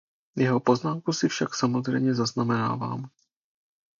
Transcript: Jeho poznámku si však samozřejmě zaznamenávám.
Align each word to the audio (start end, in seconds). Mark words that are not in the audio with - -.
Jeho 0.35 0.59
poznámku 0.59 1.13
si 1.13 1.27
však 1.27 1.55
samozřejmě 1.55 2.13
zaznamenávám. 2.13 3.09